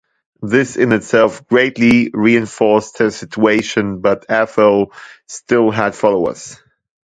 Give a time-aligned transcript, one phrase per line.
[0.41, 4.93] This in itself greatly reinforced her situation but Atholl
[5.27, 6.59] still had followers.